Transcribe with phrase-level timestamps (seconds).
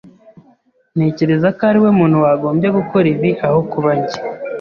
[0.95, 4.19] Ntekereza ko ariwe muntu wagombye gukora ibi aho kuba njye.